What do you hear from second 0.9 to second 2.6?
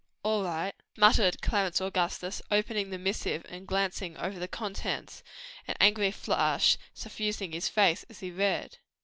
muttered Clarence Augustus,